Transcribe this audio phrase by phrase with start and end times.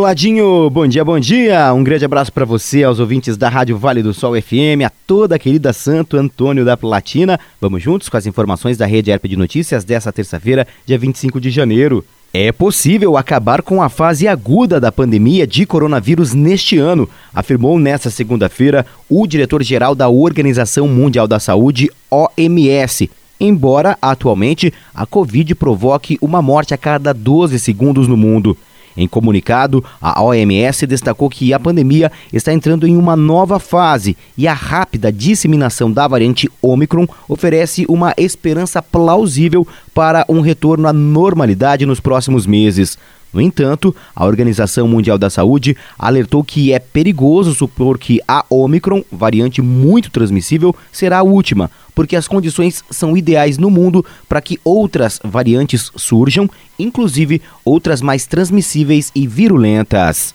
[0.00, 1.74] Ladinho, bom dia, bom dia.
[1.74, 5.34] Um grande abraço para você, aos ouvintes da Rádio Vale do Sol FM, a toda
[5.34, 7.36] a querida Santo Antônio da Platina.
[7.60, 11.50] Vamos juntos com as informações da Rede Herp de Notícias dessa terça-feira, dia 25 de
[11.50, 12.04] janeiro.
[12.32, 18.08] É possível acabar com a fase aguda da pandemia de coronavírus neste ano, afirmou nesta
[18.08, 23.10] segunda-feira o diretor-geral da Organização Mundial da Saúde, OMS.
[23.40, 28.56] Embora atualmente a Covid provoque uma morte a cada 12 segundos no mundo.
[28.98, 34.48] Em comunicado, a OMS destacou que a pandemia está entrando em uma nova fase e
[34.48, 41.86] a rápida disseminação da variante Omicron oferece uma esperança plausível para um retorno à normalidade
[41.86, 42.98] nos próximos meses.
[43.32, 49.04] No entanto, a Organização Mundial da Saúde alertou que é perigoso supor que a Omicron,
[49.12, 54.60] variante muito transmissível, será a última, porque as condições são ideais no mundo para que
[54.62, 56.48] outras variantes surjam,
[56.78, 60.32] inclusive outras mais transmissíveis e virulentas.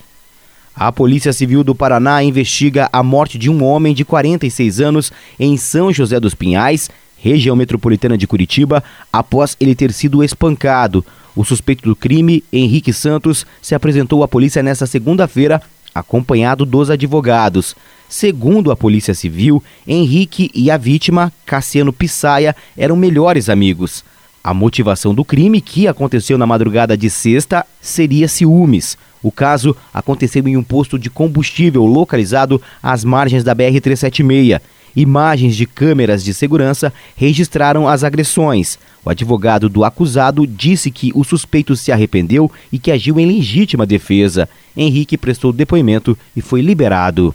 [0.76, 5.56] A Polícia Civil do Paraná investiga a morte de um homem de 46 anos em
[5.56, 11.06] São José dos Pinhais, região metropolitana de Curitiba, após ele ter sido espancado.
[11.34, 15.62] O suspeito do crime, Henrique Santos, se apresentou à polícia nesta segunda-feira,
[15.96, 17.74] acompanhado dos advogados.
[18.14, 24.06] Segundo a Polícia Civil, Henrique e a vítima, Cassiano Pissaia, eram melhores amigos.
[24.44, 29.00] A motivação do crime, que aconteceu na madrugada de sexta, seria ciúmes.
[29.24, 34.62] O caso aconteceu em um posto de combustível localizado às margens da BR-376.
[34.96, 38.78] Imagens de câmeras de segurança registraram as agressões.
[39.04, 43.88] O advogado do acusado disse que o suspeito se arrependeu e que agiu em legítima
[43.88, 44.48] defesa.
[44.78, 47.34] Henrique prestou depoimento e foi liberado.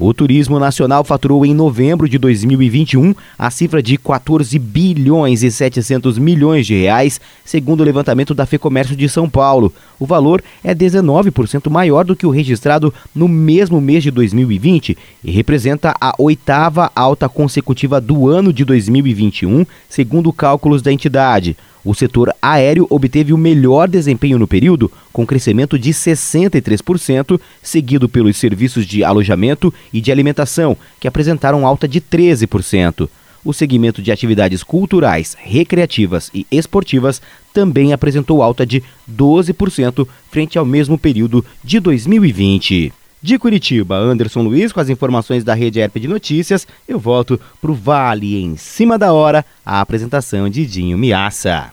[0.00, 6.16] O turismo nacional faturou em novembro de 2021 a cifra de 14 bilhões e 700
[6.16, 9.70] milhões de reais, segundo o levantamento da Fecomércio de São Paulo.
[10.00, 15.30] O valor é 19% maior do que o registrado no mesmo mês de 2020 e
[15.30, 21.54] representa a oitava alta consecutiva do ano de 2021, segundo cálculos da entidade.
[21.84, 28.36] O setor aéreo obteve o melhor desempenho no período, com crescimento de 63%, seguido pelos
[28.36, 33.08] serviços de alojamento e de alimentação, que apresentaram alta de 13%.
[33.44, 37.20] O segmento de atividades culturais, recreativas e esportivas
[37.52, 42.92] também apresentou alta de 12% frente ao mesmo período de 2020.
[43.22, 46.66] De Curitiba, Anderson Luiz com as informações da Rede Herp de Notícias.
[46.88, 51.72] Eu volto para o Vale em cima da hora, a apresentação de Dinho Miaça.